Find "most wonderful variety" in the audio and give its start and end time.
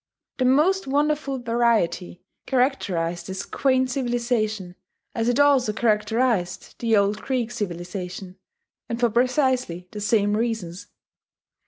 0.45-2.23